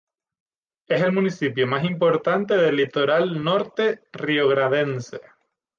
[0.87, 5.21] Es el municipio más importante del litoral norte riograndense.